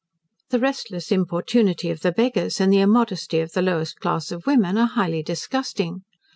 [0.49, 4.75] The restless importunity of the beggars, and the immodesty of the lowest class of women,
[4.75, 6.01] are highly disgusting.